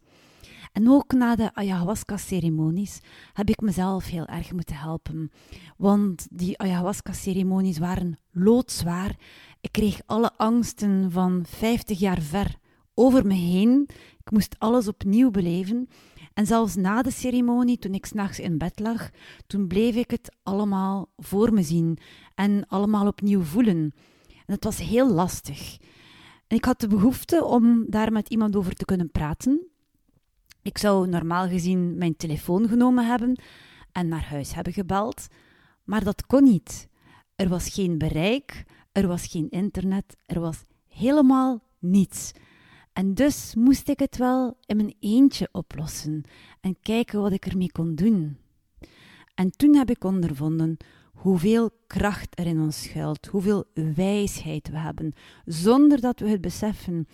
En 0.77 0.89
ook 0.89 1.13
na 1.13 1.35
de 1.35 1.53
ayahuasca-ceremonies 1.53 2.99
heb 3.33 3.49
ik 3.49 3.61
mezelf 3.61 4.05
heel 4.05 4.25
erg 4.25 4.51
moeten 4.51 4.75
helpen. 4.75 5.31
Want 5.77 6.27
die 6.31 6.57
ayahuasca-ceremonies 6.57 7.77
waren 7.77 8.19
loodzwaar. 8.31 9.15
Ik 9.61 9.71
kreeg 9.71 10.01
alle 10.05 10.31
angsten 10.35 11.11
van 11.11 11.45
50 11.47 11.99
jaar 11.99 12.21
ver 12.21 12.55
over 12.93 13.25
me 13.25 13.33
heen. 13.33 13.87
Ik 14.19 14.31
moest 14.31 14.55
alles 14.57 14.87
opnieuw 14.87 15.31
beleven. 15.31 15.89
En 16.33 16.45
zelfs 16.45 16.75
na 16.75 17.01
de 17.01 17.11
ceremonie, 17.11 17.77
toen 17.77 17.93
ik 17.93 18.05
s'nachts 18.05 18.39
in 18.39 18.57
bed 18.57 18.79
lag, 18.79 19.09
toen 19.47 19.67
bleef 19.67 19.95
ik 19.95 20.11
het 20.11 20.35
allemaal 20.43 21.09
voor 21.17 21.53
me 21.53 21.63
zien 21.63 21.97
en 22.35 22.67
allemaal 22.67 23.07
opnieuw 23.07 23.41
voelen. 23.41 23.93
En 24.27 24.53
het 24.53 24.63
was 24.63 24.77
heel 24.77 25.11
lastig. 25.11 25.77
En 26.47 26.57
ik 26.57 26.65
had 26.65 26.79
de 26.79 26.87
behoefte 26.87 27.45
om 27.45 27.85
daar 27.87 28.11
met 28.11 28.29
iemand 28.29 28.55
over 28.55 28.73
te 28.73 28.85
kunnen 28.85 29.11
praten. 29.11 29.71
Ik 30.67 30.77
zou 30.77 31.07
normaal 31.07 31.47
gezien 31.47 31.97
mijn 31.97 32.15
telefoon 32.15 32.67
genomen 32.67 33.05
hebben 33.05 33.39
en 33.91 34.07
naar 34.07 34.25
huis 34.25 34.53
hebben 34.53 34.73
gebeld, 34.73 35.27
maar 35.83 36.03
dat 36.03 36.25
kon 36.25 36.43
niet. 36.43 36.87
Er 37.35 37.49
was 37.49 37.69
geen 37.69 37.97
bereik, 37.97 38.63
er 38.91 39.07
was 39.07 39.27
geen 39.27 39.49
internet, 39.49 40.15
er 40.25 40.39
was 40.39 40.63
helemaal 40.87 41.63
niets. 41.79 42.31
En 42.93 43.13
dus 43.13 43.55
moest 43.55 43.89
ik 43.89 43.99
het 43.99 44.17
wel 44.17 44.57
in 44.65 44.75
mijn 44.77 44.95
eentje 44.99 45.49
oplossen 45.51 46.23
en 46.61 46.77
kijken 46.81 47.21
wat 47.21 47.31
ik 47.31 47.45
ermee 47.45 47.71
kon 47.71 47.95
doen. 47.95 48.37
En 49.35 49.51
toen 49.51 49.75
heb 49.75 49.89
ik 49.89 50.03
ondervonden 50.03 50.77
hoeveel 51.13 51.69
kracht 51.87 52.39
er 52.39 52.45
in 52.45 52.59
ons 52.59 52.83
schuilt, 52.83 53.25
hoeveel 53.25 53.65
wijsheid 53.95 54.69
we 54.69 54.77
hebben, 54.77 55.13
zonder 55.45 56.01
dat 56.01 56.19
we 56.19 56.29
het 56.29 56.41
beseffen. 56.41 57.07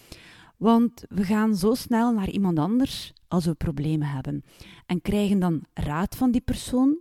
Want 0.57 1.03
we 1.09 1.23
gaan 1.23 1.55
zo 1.55 1.73
snel 1.73 2.13
naar 2.13 2.29
iemand 2.29 2.59
anders 2.59 3.13
als 3.33 3.45
we 3.45 3.53
problemen 3.53 4.07
hebben 4.07 4.43
en 4.85 5.01
krijgen 5.01 5.39
dan 5.39 5.63
raad 5.73 6.15
van 6.15 6.31
die 6.31 6.41
persoon. 6.41 6.97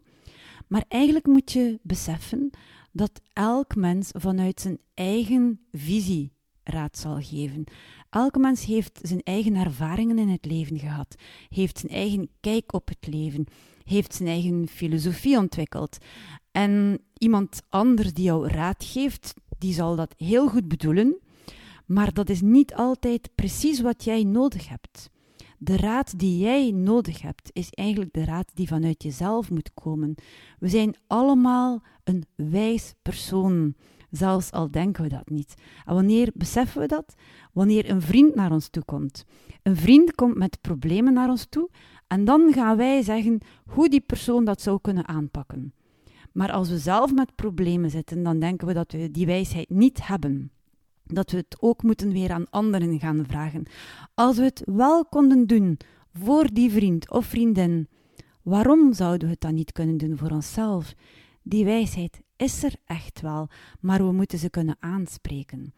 Maar 0.66 0.84
eigenlijk 0.88 1.26
moet 1.26 1.52
je 1.52 1.78
beseffen 1.82 2.50
dat 2.92 3.20
elk 3.32 3.76
mens 3.76 4.10
vanuit 4.12 4.60
zijn 4.60 4.78
eigen 4.94 5.60
visie 5.72 6.32
raad 6.64 6.98
zal 6.98 7.20
geven. 7.20 7.64
Elke 8.10 8.38
mens 8.38 8.64
heeft 8.64 8.98
zijn 9.02 9.22
eigen 9.22 9.54
ervaringen 9.54 10.18
in 10.18 10.28
het 10.28 10.44
leven 10.44 10.78
gehad, 10.78 11.14
heeft 11.48 11.78
zijn 11.78 11.92
eigen 11.92 12.28
kijk 12.40 12.72
op 12.72 12.88
het 12.88 13.06
leven, 13.06 13.44
heeft 13.84 14.14
zijn 14.14 14.28
eigen 14.28 14.68
filosofie 14.68 15.38
ontwikkeld. 15.38 15.98
En 16.52 17.00
iemand 17.18 17.62
anders 17.68 18.12
die 18.12 18.24
jou 18.24 18.48
raad 18.48 18.84
geeft, 18.84 19.34
die 19.58 19.74
zal 19.74 19.96
dat 19.96 20.14
heel 20.16 20.48
goed 20.48 20.68
bedoelen, 20.68 21.18
maar 21.86 22.12
dat 22.12 22.28
is 22.28 22.40
niet 22.40 22.74
altijd 22.74 23.28
precies 23.34 23.80
wat 23.80 24.04
jij 24.04 24.24
nodig 24.24 24.68
hebt. 24.68 25.10
De 25.64 25.76
raad 25.76 26.18
die 26.18 26.38
jij 26.38 26.70
nodig 26.70 27.22
hebt, 27.22 27.50
is 27.52 27.70
eigenlijk 27.70 28.12
de 28.12 28.24
raad 28.24 28.50
die 28.54 28.68
vanuit 28.68 29.02
jezelf 29.02 29.50
moet 29.50 29.74
komen. 29.74 30.14
We 30.58 30.68
zijn 30.68 30.94
allemaal 31.06 31.82
een 32.04 32.24
wijs 32.34 32.94
persoon, 33.02 33.74
zelfs 34.10 34.50
al 34.50 34.70
denken 34.70 35.02
we 35.02 35.08
dat 35.08 35.30
niet. 35.30 35.54
En 35.84 35.94
wanneer 35.94 36.30
beseffen 36.34 36.80
we 36.80 36.86
dat? 36.86 37.14
Wanneer 37.52 37.90
een 37.90 38.02
vriend 38.02 38.34
naar 38.34 38.52
ons 38.52 38.68
toe 38.68 38.84
komt. 38.84 39.24
Een 39.62 39.76
vriend 39.76 40.14
komt 40.14 40.36
met 40.36 40.60
problemen 40.60 41.12
naar 41.12 41.28
ons 41.28 41.46
toe 41.48 41.70
en 42.06 42.24
dan 42.24 42.52
gaan 42.52 42.76
wij 42.76 43.02
zeggen 43.02 43.40
hoe 43.64 43.88
die 43.88 44.00
persoon 44.00 44.44
dat 44.44 44.60
zou 44.60 44.78
kunnen 44.80 45.08
aanpakken. 45.08 45.74
Maar 46.32 46.52
als 46.52 46.68
we 46.68 46.78
zelf 46.78 47.14
met 47.14 47.34
problemen 47.34 47.90
zitten, 47.90 48.22
dan 48.22 48.38
denken 48.38 48.66
we 48.66 48.74
dat 48.74 48.92
we 48.92 49.10
die 49.10 49.26
wijsheid 49.26 49.70
niet 49.70 50.06
hebben. 50.06 50.50
Dat 51.12 51.30
we 51.30 51.36
het 51.36 51.56
ook 51.60 51.82
moeten 51.82 52.12
weer 52.12 52.32
aan 52.32 52.50
anderen 52.50 53.00
gaan 53.00 53.24
vragen. 53.28 53.62
Als 54.14 54.36
we 54.36 54.42
het 54.42 54.62
wel 54.64 55.04
konden 55.04 55.46
doen 55.46 55.78
voor 56.12 56.52
die 56.52 56.70
vriend 56.70 57.10
of 57.10 57.26
vriendin, 57.26 57.88
waarom 58.42 58.92
zouden 58.92 59.26
we 59.26 59.32
het 59.32 59.40
dan 59.40 59.54
niet 59.54 59.72
kunnen 59.72 59.96
doen 59.96 60.16
voor 60.16 60.30
onszelf? 60.30 60.94
Die 61.42 61.64
wijsheid 61.64 62.20
is 62.36 62.62
er 62.62 62.74
echt 62.84 63.20
wel, 63.20 63.48
maar 63.80 64.06
we 64.06 64.12
moeten 64.12 64.38
ze 64.38 64.50
kunnen 64.50 64.76
aanspreken. 64.80 65.74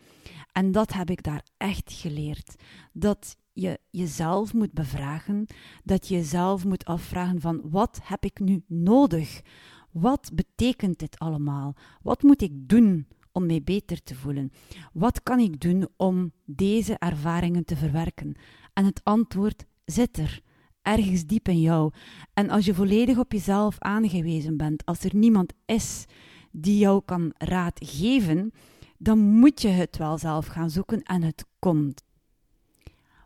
En 0.52 0.72
dat 0.72 0.92
heb 0.92 1.10
ik 1.10 1.22
daar 1.22 1.44
echt 1.56 1.92
geleerd. 1.92 2.54
Dat 2.92 3.36
je 3.52 3.78
jezelf 3.90 4.54
moet 4.54 4.72
bevragen, 4.72 5.46
dat 5.84 6.08
je 6.08 6.14
jezelf 6.14 6.64
moet 6.64 6.84
afvragen 6.84 7.40
van 7.40 7.60
wat 7.64 8.00
heb 8.02 8.24
ik 8.24 8.40
nu 8.40 8.62
nodig? 8.66 9.40
Wat 9.90 10.30
betekent 10.34 10.98
dit 10.98 11.18
allemaal? 11.18 11.74
Wat 12.02 12.22
moet 12.22 12.42
ik 12.42 12.68
doen 12.68 13.06
om 13.34 13.46
mij 13.46 13.62
beter 13.62 14.02
te 14.02 14.14
voelen? 14.14 14.52
Wat 14.92 15.22
kan 15.22 15.38
ik 15.38 15.60
doen 15.60 15.88
om 15.96 16.32
deze 16.44 16.98
ervaringen 16.98 17.64
te 17.64 17.76
verwerken? 17.76 18.34
En 18.72 18.84
het 18.84 19.00
antwoord 19.04 19.64
zit 19.84 20.18
er, 20.18 20.40
ergens 20.82 21.26
diep 21.26 21.48
in 21.48 21.60
jou. 21.60 21.92
En 22.34 22.50
als 22.50 22.64
je 22.64 22.74
volledig 22.74 23.18
op 23.18 23.32
jezelf 23.32 23.78
aangewezen 23.78 24.56
bent, 24.56 24.84
als 24.84 25.04
er 25.04 25.16
niemand 25.16 25.52
is 25.66 26.04
die 26.50 26.78
jou 26.78 27.02
kan 27.04 27.32
raad 27.38 27.80
geven, 27.84 28.52
dan 28.98 29.18
moet 29.18 29.62
je 29.62 29.68
het 29.68 29.96
wel 29.96 30.18
zelf 30.18 30.46
gaan 30.46 30.70
zoeken 30.70 31.02
en 31.02 31.22
het 31.22 31.44
komt. 31.58 32.02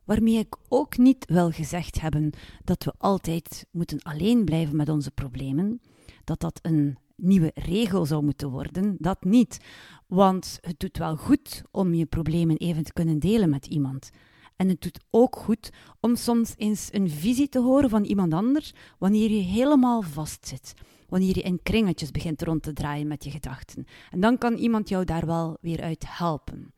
Waarmee 0.04 0.38
ik 0.38 0.56
ook 0.68 0.96
niet 0.98 1.24
wil 1.26 1.50
gezegd 1.50 2.00
hebben 2.00 2.30
dat 2.64 2.84
we 2.84 2.94
altijd 2.98 3.66
moeten 3.70 4.02
alleen 4.02 4.44
blijven 4.44 4.76
met 4.76 4.88
onze 4.88 5.10
problemen, 5.10 5.80
dat 6.24 6.40
dat 6.40 6.58
een 6.62 6.98
nieuwe 7.18 7.50
regel 7.54 8.06
zou 8.06 8.24
moeten 8.24 8.50
worden, 8.50 8.96
dat 8.98 9.24
niet. 9.24 9.60
Want 10.06 10.58
het 10.60 10.80
doet 10.80 10.98
wel 10.98 11.16
goed 11.16 11.62
om 11.70 11.94
je 11.94 12.06
problemen 12.06 12.56
even 12.56 12.84
te 12.84 12.92
kunnen 12.92 13.18
delen 13.18 13.50
met 13.50 13.66
iemand. 13.66 14.10
En 14.56 14.68
het 14.68 14.80
doet 14.80 15.00
ook 15.10 15.36
goed 15.36 15.70
om 16.00 16.16
soms 16.16 16.54
eens 16.56 16.88
een 16.92 17.10
visie 17.10 17.48
te 17.48 17.60
horen 17.60 17.90
van 17.90 18.04
iemand 18.04 18.34
anders 18.34 18.74
wanneer 18.98 19.30
je 19.30 19.42
helemaal 19.42 20.02
vastzit. 20.02 20.74
Wanneer 21.08 21.36
je 21.36 21.42
in 21.42 21.62
kringetjes 21.62 22.10
begint 22.10 22.42
rond 22.42 22.62
te 22.62 22.72
draaien 22.72 23.06
met 23.06 23.24
je 23.24 23.30
gedachten. 23.30 23.86
En 24.10 24.20
dan 24.20 24.38
kan 24.38 24.54
iemand 24.54 24.88
jou 24.88 25.04
daar 25.04 25.26
wel 25.26 25.56
weer 25.60 25.82
uit 25.82 26.04
helpen. 26.06 26.72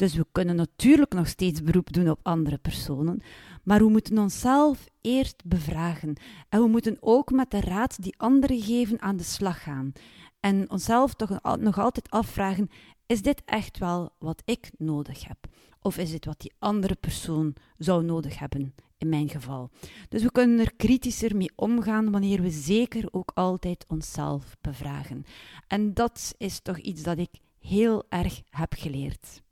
Dus 0.00 0.14
we 0.14 0.26
kunnen 0.32 0.56
natuurlijk 0.56 1.12
nog 1.12 1.28
steeds 1.28 1.62
beroep 1.62 1.92
doen 1.92 2.10
op 2.10 2.20
andere 2.22 2.58
personen, 2.58 3.20
maar 3.62 3.78
we 3.78 3.88
moeten 3.88 4.18
onszelf 4.18 4.86
eerst 5.00 5.42
bevragen. 5.44 6.16
En 6.48 6.60
we 6.60 6.66
moeten 6.68 6.96
ook 7.00 7.30
met 7.30 7.50
de 7.50 7.60
raad 7.60 8.02
die 8.02 8.14
anderen 8.18 8.62
geven 8.62 9.00
aan 9.00 9.16
de 9.16 9.22
slag 9.22 9.62
gaan. 9.62 9.92
En 10.40 10.70
onszelf 10.70 11.14
toch 11.14 11.40
nog 11.58 11.78
altijd 11.78 12.10
afvragen: 12.10 12.70
is 13.06 13.22
dit 13.22 13.42
echt 13.44 13.78
wel 13.78 14.10
wat 14.18 14.42
ik 14.44 14.70
nodig 14.78 15.28
heb? 15.28 15.38
Of 15.80 15.98
is 15.98 16.10
dit 16.10 16.24
wat 16.24 16.40
die 16.40 16.52
andere 16.58 16.94
persoon 16.94 17.54
zou 17.78 18.04
nodig 18.04 18.38
hebben, 18.38 18.74
in 18.98 19.08
mijn 19.08 19.28
geval? 19.28 19.70
Dus 20.08 20.22
we 20.22 20.32
kunnen 20.32 20.58
er 20.58 20.74
kritischer 20.76 21.36
mee 21.36 21.52
omgaan 21.56 22.10
wanneer 22.10 22.42
we 22.42 22.50
zeker 22.50 23.08
ook 23.10 23.30
altijd 23.34 23.84
onszelf 23.88 24.56
bevragen. 24.60 25.24
En 25.66 25.94
dat 25.94 26.34
is 26.38 26.60
toch 26.60 26.78
iets 26.78 27.02
dat 27.02 27.18
ik 27.18 27.30
heel 27.58 28.04
erg 28.08 28.42
heb 28.50 28.72
geleerd. 28.76 29.42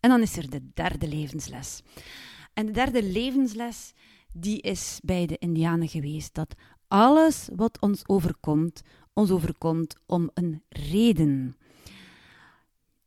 En 0.00 0.10
dan 0.10 0.20
is 0.20 0.36
er 0.36 0.50
de 0.50 0.70
derde 0.74 1.08
levensles. 1.08 1.82
En 2.54 2.66
de 2.66 2.72
derde 2.72 3.02
levensles, 3.02 3.92
die 4.32 4.60
is 4.60 4.98
bij 5.02 5.26
de 5.26 5.38
Indianen 5.38 5.88
geweest, 5.88 6.34
dat 6.34 6.54
alles 6.88 7.48
wat 7.56 7.80
ons 7.80 8.08
overkomt, 8.08 8.82
ons 9.12 9.30
overkomt 9.30 9.96
om 10.06 10.30
een 10.34 10.62
reden. 10.68 11.56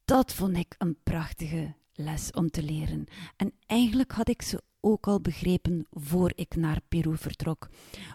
Dat 0.06 0.34
vond 0.34 0.58
ik 0.58 0.76
een 0.78 0.98
prachtige 1.04 1.74
les 1.94 2.32
om 2.32 2.50
te 2.50 2.64
leren. 2.64 3.06
En 3.36 3.54
eigenlijk 3.66 4.12
had 4.12 4.30
ik 4.30 4.42
ze 4.42 4.62
ook 4.80 5.08
al 5.08 5.22
begrepen 5.22 5.88
voor 5.92 6.32
ik 6.36 6.56
naar 6.56 6.82
Peru 6.88 7.18
vertrok. 7.18 7.70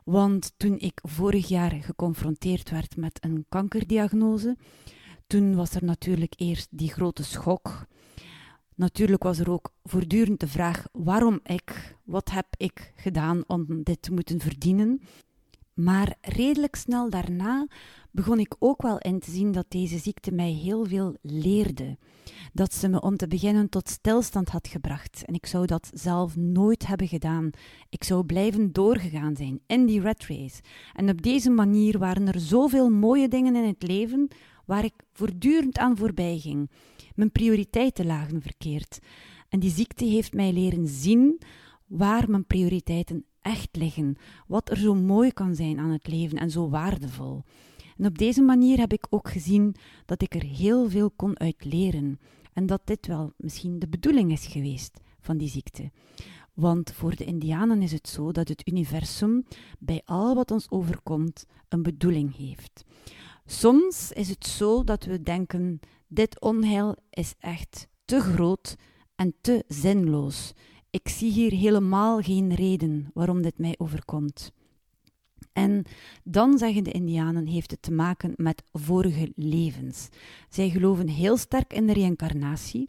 Want 0.05 0.53
toen 0.57 0.79
ik 0.79 1.01
vorig 1.03 1.49
jaar 1.49 1.71
geconfronteerd 1.71 2.71
werd 2.71 2.97
met 2.97 3.25
een 3.25 3.47
kankerdiagnose, 3.49 4.57
toen 5.27 5.55
was 5.55 5.75
er 5.75 5.85
natuurlijk 5.85 6.33
eerst 6.37 6.69
die 6.71 6.93
grote 6.93 7.25
schok. 7.25 7.87
Natuurlijk 8.79 9.23
was 9.23 9.39
er 9.39 9.51
ook 9.51 9.73
voortdurend 9.85 10.41
de 10.41 10.49
vraag 10.49 10.87
waarom 10.93 11.41
ik, 11.43 11.97
wat 12.05 12.31
heb 12.31 12.47
ik 12.57 12.93
gedaan 12.97 13.45
om 13.47 13.83
dit 13.83 14.03
te 14.03 14.13
moeten 14.13 14.41
verdienen. 14.41 15.01
Maar 15.75 16.17
redelijk 16.21 16.77
snel 16.77 17.11
daarna 17.11 17.67
begon 18.11 18.39
ik 18.39 18.57
ook 18.59 18.83
wel 18.83 18.99
in 18.99 19.19
te 19.19 19.31
zien 19.31 19.53
dat 19.53 19.65
deze 19.69 19.99
ziekte 19.99 20.33
mij 20.33 20.51
heel 20.51 20.85
veel 20.85 21.17
leerde. 21.23 21.99
Dat 22.53 22.75
ze 22.75 22.89
me 22.89 23.01
om 23.01 23.17
te 23.17 23.27
beginnen 23.27 23.69
tot 23.69 23.89
stilstand 23.89 24.49
had 24.49 24.69
gebracht. 24.69 25.23
En 25.25 25.35
ik 25.35 25.47
zou 25.47 25.67
dat 25.67 25.91
zelf 25.93 26.37
nooit 26.37 26.87
hebben 26.87 27.09
gedaan. 27.09 27.51
Ik 27.89 28.05
zou 28.05 28.25
blijven 28.25 28.73
doorgegaan 28.73 29.37
zijn 29.37 29.61
in 29.67 29.87
die 29.87 30.01
red 30.01 30.27
race. 30.27 30.63
En 30.93 31.09
op 31.09 31.23
deze 31.23 31.51
manier 31.51 31.99
waren 31.99 32.29
er 32.29 32.41
zoveel 32.41 32.91
mooie 32.91 33.29
dingen 33.29 33.57
in 33.57 33.67
het 33.67 33.83
leven 33.83 34.29
waar 34.65 34.85
ik 34.85 34.95
voortdurend 35.13 35.79
aan 35.79 35.97
voorbij 35.97 36.39
ging 36.39 36.69
mijn 37.19 37.33
prioriteiten 37.33 38.07
lagen 38.07 38.43
verkeerd. 38.43 38.99
En 39.49 39.61
die 39.61 39.71
ziekte 39.71 40.05
heeft 40.05 40.35
mij 40.35 40.53
leren 40.53 40.87
zien 40.87 41.41
waar 41.87 42.31
mijn 42.31 42.47
prioriteiten 42.47 43.25
echt 43.43 43.77
liggen, 43.77 44.17
wat 44.47 44.71
er 44.71 44.77
zo 44.77 44.95
mooi 44.95 45.33
kan 45.33 45.55
zijn 45.55 45.79
aan 45.79 45.91
het 45.91 46.07
leven 46.07 46.39
en 46.39 46.51
zo 46.51 46.69
waardevol. 46.69 47.43
En 47.97 48.07
op 48.07 48.19
deze 48.19 48.43
manier 48.43 48.79
heb 48.79 48.93
ik 48.93 49.07
ook 49.11 49.31
gezien 49.31 49.75
dat 50.07 50.23
ik 50.23 50.35
er 50.35 50.43
heel 50.43 50.91
veel 50.91 51.11
kon 51.11 51.39
uit 51.39 51.65
leren 51.65 52.21
en 52.53 52.67
dat 52.67 52.81
dit 52.85 53.07
wel 53.07 53.33
misschien 53.37 53.79
de 53.79 53.89
bedoeling 53.89 54.33
is 54.33 54.47
geweest 54.47 55.01
van 55.21 55.37
die 55.37 55.49
ziekte. 55.49 55.91
Want 56.55 56.93
voor 56.93 57.17
de 57.17 57.25
Indianen 57.25 57.83
is 57.83 57.93
het 57.93 58.09
zo 58.09 58.33
dat 58.33 58.49
het 58.49 58.69
universum 58.69 59.45
bij 59.79 60.03
al 60.05 60.35
wat 60.35 60.51
ons 60.51 60.71
overkomt 60.71 61.47
een 61.69 61.83
bedoeling 61.83 62.37
heeft. 62.37 62.85
Soms 63.47 64.13
is 64.13 64.29
het 64.29 64.47
zo 64.47 64.85
dat 64.85 65.05
we 65.05 65.23
denken 65.23 65.81
dit 66.09 66.41
onheil 66.41 66.97
is 67.11 67.35
echt 67.39 67.89
te 68.05 68.21
groot 68.21 68.77
en 69.15 69.35
te 69.41 69.65
zinloos. 69.69 70.53
Ik 70.91 71.09
zie 71.09 71.33
hier 71.33 71.53
helemaal 71.53 72.21
geen 72.21 72.55
reden 72.55 73.11
waarom 73.15 73.43
dit 73.43 73.59
mij 73.59 73.75
overkomt. 73.79 74.53
En 75.53 75.85
dan 76.25 76.59
zeggen 76.59 76.85
de 76.85 76.91
Indianen 76.91 77.47
heeft 77.47 77.71
het 77.71 77.83
te 77.83 77.93
maken 77.93 78.33
met 78.37 78.63
vorige 78.73 79.33
levens. 79.37 80.09
Zij 80.49 80.69
geloven 80.71 81.09
heel 81.09 81.37
sterk 81.37 81.73
in 81.73 81.87
de 81.87 81.93
reïncarnatie. 81.93 82.89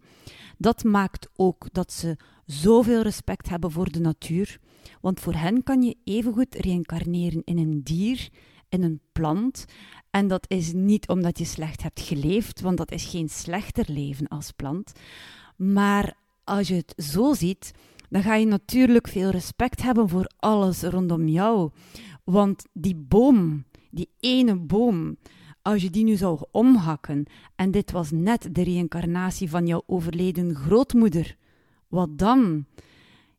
Dat 0.57 0.83
maakt 0.83 1.29
ook 1.35 1.67
dat 1.71 1.93
ze 1.93 2.17
zoveel 2.45 3.01
respect 3.01 3.49
hebben 3.49 3.71
voor 3.71 3.91
de 3.91 3.99
natuur. 3.99 4.59
Want 5.01 5.19
voor 5.19 5.33
hen 5.33 5.63
kan 5.63 5.81
je 5.81 5.97
evengoed 6.03 6.55
reïncarneren 6.55 7.41
in 7.43 7.57
een 7.57 7.83
dier, 7.83 8.29
in 8.69 8.83
een 8.83 9.01
plant. 9.11 9.65
En 10.09 10.27
dat 10.27 10.45
is 10.47 10.73
niet 10.73 11.07
omdat 11.07 11.37
je 11.37 11.45
slecht 11.45 11.83
hebt 11.83 11.99
geleefd, 11.99 12.61
want 12.61 12.77
dat 12.77 12.91
is 12.91 13.05
geen 13.05 13.29
slechter 13.29 13.85
leven 13.87 14.27
als 14.27 14.51
plant. 14.51 14.91
Maar 15.55 16.17
als 16.43 16.67
je 16.67 16.75
het 16.75 16.93
zo 17.05 17.33
ziet, 17.33 17.71
dan 18.09 18.23
ga 18.23 18.35
je 18.35 18.45
natuurlijk 18.45 19.07
veel 19.07 19.29
respect 19.29 19.81
hebben 19.81 20.09
voor 20.09 20.31
alles 20.37 20.81
rondom 20.81 21.27
jou. 21.27 21.71
Want 22.23 22.65
die 22.73 22.95
boom, 22.95 23.65
die 23.89 24.09
ene 24.19 24.55
boom, 24.55 25.17
Als 25.61 25.81
je 25.81 25.89
die 25.89 26.03
nu 26.03 26.15
zou 26.15 26.39
omhakken 26.51 27.25
en 27.55 27.71
dit 27.71 27.91
was 27.91 28.11
net 28.11 28.49
de 28.51 28.63
reïncarnatie 28.63 29.49
van 29.49 29.67
jouw 29.67 29.83
overleden 29.85 30.55
grootmoeder, 30.55 31.35
wat 31.87 32.17
dan? 32.17 32.65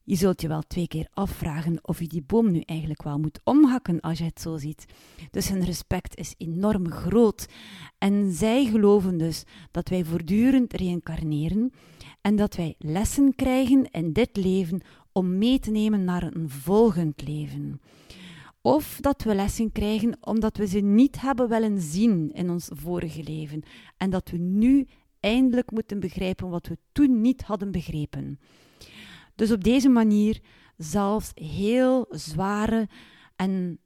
Je 0.05 0.17
zult 0.17 0.41
je 0.41 0.49
wel 0.49 0.63
twee 0.63 0.89
keer 0.89 1.09
afvragen 1.13 1.79
of 1.83 2.01
je 2.01 2.07
die 2.07 2.23
boom 2.27 2.51
nu 2.51 2.61
eigenlijk 2.61 3.03
wel 3.03 3.19
moet 3.19 3.41
omhakken 3.45 4.01
als 4.01 4.19
je 4.19 4.25
het 4.25 4.41
zo 4.41 4.57
ziet. 4.57 4.85
Dus 5.31 5.49
hun 5.49 5.65
respect 5.65 6.17
is 6.17 6.35
enorm 6.39 6.91
groot. 6.91 7.47
En 7.99 8.33
zij 8.33 8.65
geloven 8.65 9.19
dus 9.19 9.45
dat 9.71 9.89
wij 9.89 10.05
voortdurend 10.05 10.73
reïncarneren 10.73 11.73
en 12.21 12.37
dat 12.37 12.57
wij 12.57 12.75
lessen 12.79 13.35
krijgen 13.35 13.91
in 13.91 14.13
dit 14.13 14.37
leven 14.37 14.81
om 15.13 15.39
mee 15.39 15.59
te 15.59 15.71
nemen 15.71 16.05
naar 16.05 16.23
een 16.23 16.51
volgend 16.51 17.23
leven. 17.23 17.81
Of 18.63 18.99
dat 19.01 19.23
we 19.23 19.35
lessen 19.35 19.73
krijgen 19.73 20.17
omdat 20.21 20.57
we 20.57 20.67
ze 20.67 20.81
niet 20.81 21.21
hebben 21.21 21.49
willen 21.49 21.81
zien 21.81 22.33
in 22.33 22.51
ons 22.51 22.69
vorige 22.73 23.23
leven 23.23 23.63
en 23.97 24.11
dat 24.11 24.31
we 24.31 24.37
nu 24.37 24.87
eindelijk 25.21 25.71
moeten 25.71 26.01
begrijpen 26.01 26.49
wat 26.49 26.67
we 26.67 26.79
toen 26.93 27.21
niet 27.21 27.43
hadden 27.43 27.71
begrepen. 27.71 28.39
Dus 29.41 29.53
op 29.53 29.65
deze 29.65 29.89
manier, 29.89 30.41
zelfs 30.77 31.31
heel 31.35 32.07
zware 32.11 32.89
en 33.37 33.79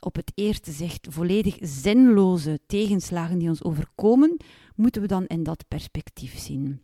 op 0.00 0.14
het 0.14 0.32
eerste 0.34 0.72
zicht 0.72 1.06
volledig 1.10 1.56
zinloze 1.60 2.60
tegenslagen 2.66 3.38
die 3.38 3.48
ons 3.48 3.62
overkomen, 3.62 4.36
moeten 4.74 5.02
we 5.02 5.08
dan 5.08 5.26
in 5.26 5.42
dat 5.42 5.64
perspectief 5.68 6.38
zien. 6.38 6.80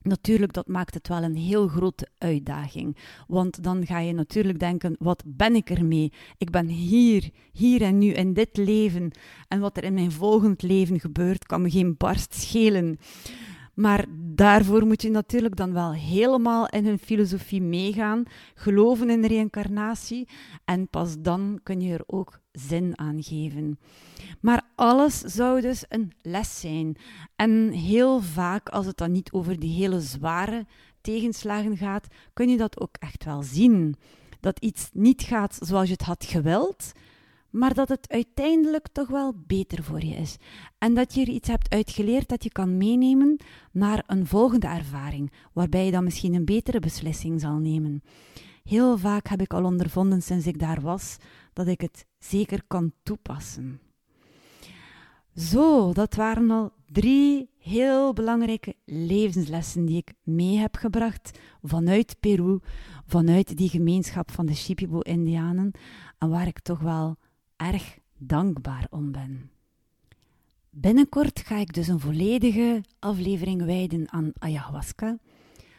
Natuurlijk, 0.00 0.52
dat 0.52 0.68
maakt 0.68 0.94
het 0.94 1.08
wel 1.08 1.22
een 1.22 1.36
heel 1.36 1.68
grote 1.68 2.08
uitdaging. 2.18 2.96
Want 3.26 3.62
dan 3.62 3.86
ga 3.86 3.98
je 3.98 4.12
natuurlijk 4.12 4.58
denken: 4.58 4.96
wat 4.98 5.22
ben 5.26 5.54
ik 5.54 5.70
ermee? 5.70 6.12
Ik 6.38 6.50
ben 6.50 6.66
hier, 6.66 7.30
hier 7.52 7.82
en 7.82 7.98
nu 7.98 8.12
in 8.12 8.32
dit 8.32 8.56
leven. 8.56 9.10
En 9.48 9.60
wat 9.60 9.76
er 9.76 9.84
in 9.84 9.94
mijn 9.94 10.12
volgend 10.12 10.62
leven 10.62 11.00
gebeurt, 11.00 11.46
kan 11.46 11.62
me 11.62 11.70
geen 11.70 11.94
barst 11.96 12.34
schelen. 12.34 12.98
Maar 13.74 14.04
daarvoor 14.34 14.86
moet 14.86 15.02
je 15.02 15.10
natuurlijk 15.10 15.56
dan 15.56 15.72
wel 15.72 15.92
helemaal 15.92 16.68
in 16.68 16.86
hun 16.86 16.98
filosofie 16.98 17.62
meegaan, 17.62 18.22
geloven 18.54 19.10
in 19.10 19.24
reïncarnatie 19.24 20.28
en 20.64 20.88
pas 20.88 21.14
dan 21.18 21.60
kun 21.62 21.80
je 21.80 21.92
er 21.92 22.04
ook 22.06 22.40
zin 22.52 22.98
aan 22.98 23.22
geven. 23.22 23.78
Maar 24.40 24.62
alles 24.74 25.18
zou 25.18 25.60
dus 25.60 25.84
een 25.88 26.12
les 26.22 26.60
zijn. 26.60 26.96
En 27.36 27.70
heel 27.70 28.20
vaak, 28.20 28.68
als 28.68 28.86
het 28.86 28.96
dan 28.96 29.12
niet 29.12 29.32
over 29.32 29.58
die 29.58 29.72
hele 29.72 30.00
zware 30.00 30.66
tegenslagen 31.00 31.76
gaat, 31.76 32.06
kun 32.32 32.48
je 32.48 32.56
dat 32.56 32.80
ook 32.80 32.96
echt 32.98 33.24
wel 33.24 33.42
zien. 33.42 33.96
Dat 34.40 34.58
iets 34.58 34.90
niet 34.92 35.22
gaat 35.22 35.58
zoals 35.60 35.86
je 35.86 35.92
het 35.92 36.02
had 36.02 36.24
gewild, 36.24 36.92
maar 37.52 37.74
dat 37.74 37.88
het 37.88 38.08
uiteindelijk 38.08 38.88
toch 38.92 39.08
wel 39.08 39.34
beter 39.46 39.82
voor 39.82 40.04
je 40.04 40.14
is. 40.14 40.36
En 40.78 40.94
dat 40.94 41.14
je 41.14 41.20
er 41.20 41.28
iets 41.28 41.48
hebt 41.48 41.70
uitgeleerd 41.70 42.28
dat 42.28 42.42
je 42.42 42.52
kan 42.52 42.76
meenemen 42.76 43.36
naar 43.72 44.02
een 44.06 44.26
volgende 44.26 44.66
ervaring, 44.66 45.32
waarbij 45.52 45.84
je 45.84 45.90
dan 45.90 46.04
misschien 46.04 46.34
een 46.34 46.44
betere 46.44 46.80
beslissing 46.80 47.40
zal 47.40 47.58
nemen. 47.58 48.02
Heel 48.62 48.98
vaak 48.98 49.28
heb 49.28 49.40
ik 49.40 49.52
al 49.52 49.64
ondervonden 49.64 50.22
sinds 50.22 50.46
ik 50.46 50.58
daar 50.58 50.80
was 50.80 51.16
dat 51.52 51.66
ik 51.66 51.80
het 51.80 52.06
zeker 52.18 52.62
kan 52.66 52.92
toepassen. 53.02 53.80
Zo, 55.34 55.92
dat 55.92 56.14
waren 56.14 56.50
al 56.50 56.72
drie 56.86 57.50
heel 57.58 58.12
belangrijke 58.12 58.74
levenslessen 58.84 59.84
die 59.84 59.96
ik 59.96 60.14
mee 60.22 60.56
heb 60.56 60.76
gebracht 60.76 61.38
vanuit 61.62 62.16
Peru, 62.20 62.58
vanuit 63.06 63.56
die 63.56 63.68
gemeenschap 63.68 64.30
van 64.30 64.46
de 64.46 64.54
Shipibo-Indianen, 64.54 65.70
en 66.18 66.28
waar 66.28 66.46
ik 66.46 66.60
toch 66.60 66.78
wel 66.78 67.16
erg 67.66 67.98
dankbaar 68.18 68.86
om 68.90 69.12
ben. 69.12 69.50
Binnenkort 70.70 71.40
ga 71.40 71.56
ik 71.56 71.74
dus 71.74 71.88
een 71.88 72.00
volledige 72.00 72.84
aflevering 72.98 73.64
wijden 73.64 74.12
aan 74.12 74.32
ayahuasca. 74.38 75.18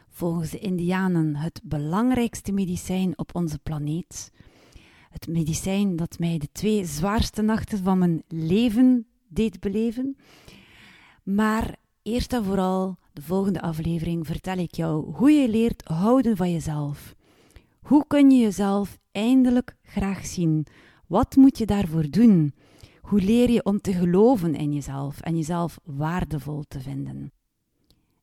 Volgens 0.09 0.49
de 0.49 0.59
Indianen 0.59 1.35
het 1.35 1.61
belangrijkste 1.63 2.51
medicijn 2.51 3.17
op 3.17 3.35
onze 3.35 3.59
planeet. 3.59 4.31
Het 5.09 5.27
medicijn 5.27 5.95
dat 5.95 6.19
mij 6.19 6.37
de 6.37 6.51
twee 6.51 6.85
zwaarste 6.85 7.41
nachten 7.41 7.83
van 7.83 7.97
mijn 7.97 8.23
leven 8.27 9.07
deed 9.27 9.59
beleven. 9.59 10.17
Maar 11.23 11.75
eerst 12.01 12.33
en 12.33 12.43
vooral, 12.43 12.97
de 13.13 13.21
volgende 13.21 13.61
aflevering, 13.61 14.27
vertel 14.27 14.57
ik 14.57 14.75
jou 14.75 15.13
hoe 15.15 15.31
je 15.31 15.49
leert 15.49 15.83
houden 15.83 16.37
van 16.37 16.51
jezelf. 16.51 17.15
Hoe 17.81 18.07
kun 18.07 18.31
je 18.31 18.43
jezelf 18.43 18.99
eindelijk 19.11 19.75
graag 19.83 20.25
zien? 20.25 20.67
Wat 21.07 21.35
moet 21.35 21.57
je 21.57 21.65
daarvoor 21.65 22.09
doen? 22.09 22.53
Hoe 23.01 23.21
leer 23.21 23.49
je 23.49 23.63
om 23.63 23.81
te 23.81 23.93
geloven 23.93 24.55
in 24.55 24.73
jezelf 24.73 25.21
en 25.21 25.35
jezelf 25.35 25.79
waardevol 25.83 26.63
te 26.67 26.79
vinden? 26.79 27.31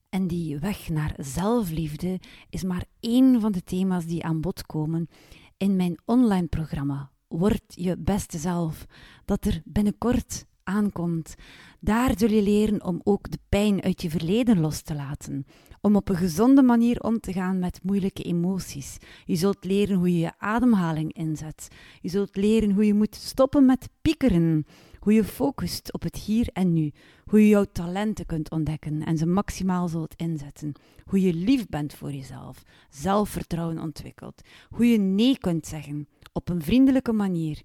En 0.08 0.26
die 0.26 0.58
weg 0.58 0.88
naar 0.88 1.14
zelfliefde 1.18 2.20
is 2.50 2.62
maar 2.62 2.84
één 3.00 3.40
van 3.40 3.52
de 3.52 3.62
thema's 3.62 4.06
die 4.06 4.24
aan 4.24 4.40
bod 4.40 4.66
komen 4.66 5.08
in 5.56 5.76
mijn 5.76 5.98
online 6.04 6.46
programma 6.46 7.10
Word 7.28 7.62
je 7.66 7.96
beste 7.98 8.38
zelf, 8.38 8.86
dat 9.24 9.44
er 9.44 9.62
binnenkort 9.64 10.46
aankomt. 10.62 11.34
Daar 11.80 12.18
zul 12.18 12.30
je 12.30 12.42
leren 12.42 12.84
om 12.84 13.00
ook 13.04 13.30
de 13.30 13.38
pijn 13.48 13.82
uit 13.82 14.02
je 14.02 14.10
verleden 14.10 14.60
los 14.60 14.80
te 14.80 14.94
laten, 14.94 15.46
om 15.80 15.96
op 15.96 16.08
een 16.08 16.16
gezonde 16.16 16.62
manier 16.62 17.00
om 17.00 17.20
te 17.20 17.32
gaan 17.32 17.58
met 17.58 17.80
moeilijke 17.82 18.22
emoties. 18.22 18.96
Je 19.24 19.36
zult 19.36 19.64
leren 19.64 19.96
hoe 19.96 20.12
je 20.12 20.18
je 20.18 20.32
ademhaling 20.38 21.12
inzet. 21.12 21.68
Je 22.00 22.08
zult 22.08 22.36
leren 22.36 22.72
hoe 22.72 22.86
je 22.86 22.94
moet 22.94 23.14
stoppen 23.14 23.66
met 23.66 23.88
piekeren, 24.02 24.66
hoe 24.98 25.12
je 25.12 25.24
focust 25.24 25.92
op 25.92 26.02
het 26.02 26.16
hier 26.16 26.48
en 26.52 26.72
nu, 26.72 26.92
hoe 27.24 27.40
je 27.40 27.48
jouw 27.48 27.66
talenten 27.72 28.26
kunt 28.26 28.50
ontdekken 28.50 29.04
en 29.04 29.18
ze 29.18 29.26
maximaal 29.26 29.88
zult 29.88 30.14
inzetten, 30.16 30.72
hoe 31.04 31.20
je 31.20 31.34
lief 31.34 31.66
bent 31.66 31.94
voor 31.94 32.12
jezelf, 32.12 32.62
zelfvertrouwen 32.90 33.78
ontwikkelt, 33.78 34.42
hoe 34.68 34.86
je 34.86 34.98
nee 34.98 35.38
kunt 35.38 35.66
zeggen 35.66 36.08
op 36.32 36.48
een 36.48 36.62
vriendelijke 36.62 37.12
manier, 37.12 37.62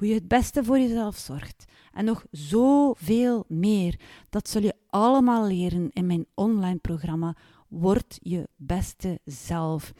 hoe 0.00 0.08
je 0.08 0.14
het 0.14 0.28
beste 0.28 0.64
voor 0.64 0.78
jezelf 0.78 1.16
zorgt 1.16 1.64
en 1.92 2.04
nog 2.04 2.26
zoveel 2.30 3.44
meer. 3.48 4.00
Dat 4.30 4.48
zul 4.48 4.62
je 4.62 4.74
allemaal 4.88 5.46
leren 5.46 5.90
in 5.92 6.06
mijn 6.06 6.26
online 6.34 6.78
programma 6.78 7.36
Word 7.68 8.18
je 8.22 8.48
beste 8.56 9.20
zelf. 9.24 9.92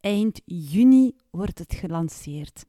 Eind 0.00 0.40
juni 0.44 1.16
wordt 1.30 1.58
het 1.58 1.74
gelanceerd. 1.74 2.64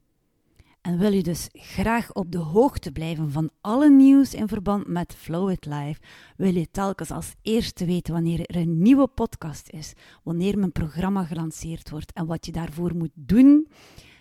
En 0.80 0.98
wil 0.98 1.12
je 1.12 1.22
dus 1.22 1.48
graag 1.52 2.12
op 2.12 2.32
de 2.32 2.38
hoogte 2.38 2.92
blijven 2.92 3.30
van 3.30 3.50
alle 3.60 3.90
nieuws 3.90 4.34
in 4.34 4.48
verband 4.48 4.86
met 4.86 5.14
Flow 5.14 5.50
It 5.50 5.66
Life? 5.66 6.00
Wil 6.36 6.54
je 6.54 6.70
telkens 6.70 7.10
als 7.10 7.34
eerste 7.42 7.84
weten 7.84 8.12
wanneer 8.12 8.40
er 8.40 8.56
een 8.56 8.82
nieuwe 8.82 9.06
podcast 9.06 9.68
is, 9.68 9.92
wanneer 10.22 10.58
mijn 10.58 10.72
programma 10.72 11.24
gelanceerd 11.24 11.90
wordt 11.90 12.12
en 12.12 12.26
wat 12.26 12.46
je 12.46 12.52
daarvoor 12.52 12.96
moet 12.96 13.12
doen? 13.14 13.68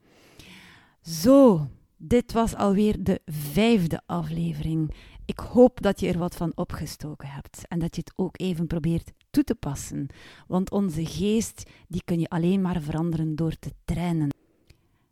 Zo, 1.02 1.68
dit 1.98 2.32
was 2.32 2.56
alweer 2.56 3.04
de 3.04 3.22
vijfde 3.26 4.02
aflevering. 4.06 4.94
Ik 5.26 5.40
hoop 5.40 5.82
dat 5.82 6.00
je 6.00 6.08
er 6.08 6.18
wat 6.18 6.36
van 6.36 6.52
opgestoken 6.56 7.28
hebt 7.28 7.68
en 7.68 7.80
dat 7.80 7.96
je 7.96 8.02
het 8.06 8.14
ook 8.16 8.40
even 8.40 8.68
probeert 8.68 9.12
toe 9.30 9.44
te 9.44 9.56
passen, 9.56 10.08
want 10.48 10.72
onze 10.72 11.06
geest 11.06 11.64
die 11.88 12.02
kun 12.06 12.20
je 12.20 12.30
alleen 12.30 12.62
maar 12.62 12.82
veranderen 12.82 13.36
door 13.36 13.60
te 13.60 13.74
trainen. 13.86 14.30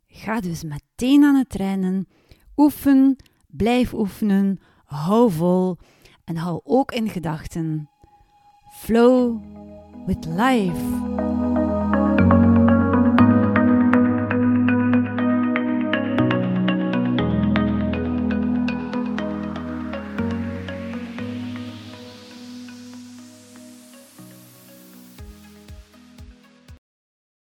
Ga 0.06 0.40
dus 0.40 0.62
meteen 0.62 1.24
aan 1.24 1.34
het 1.34 1.48
trainen 1.48 2.06
Oefen, 2.60 3.16
blijf 3.46 3.92
oefenen, 3.92 4.60
hou 4.84 5.30
vol 5.30 5.76
en 6.24 6.36
hou 6.36 6.60
ook 6.64 6.92
in 6.92 7.08
gedachten. 7.08 7.90
Flow 8.72 9.40
with 10.06 10.24
life. 10.24 11.39